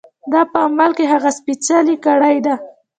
دا 0.31 0.41
په 0.51 0.57
عمل 0.67 0.91
کې 0.97 1.05
هغه 1.13 1.29
سپېڅلې 1.39 1.95
کړۍ 2.05 2.37
ده. 2.45 2.55